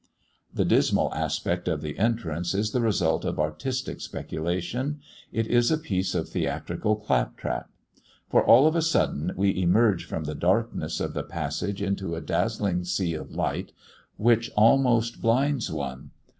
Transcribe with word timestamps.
The 0.51 0.65
dismal 0.65 1.13
aspect 1.13 1.67
of 1.67 1.83
the 1.83 1.99
entrance 1.99 2.55
is 2.55 2.71
the 2.71 2.81
result 2.81 3.23
of 3.23 3.39
artistic 3.39 4.01
speculation; 4.01 4.99
it 5.31 5.45
is 5.45 5.69
a 5.69 5.77
piece 5.77 6.15
of 6.15 6.27
theatrical 6.27 6.95
claptrap. 6.95 7.69
For 8.27 8.43
all 8.43 8.65
of 8.65 8.75
a 8.75 8.81
sudden 8.81 9.31
we 9.35 9.55
emerge 9.61 10.05
from 10.05 10.23
the 10.23 10.33
darkness 10.33 10.99
of 10.99 11.13
the 11.13 11.21
passage 11.21 11.83
into 11.83 12.15
a 12.15 12.19
dazzling 12.21 12.83
sea 12.83 13.13
of 13.13 13.29
light, 13.35 13.73
which 14.17 14.49
almost 14.57 15.21
blinds 15.21 15.71
one. 15.71 16.09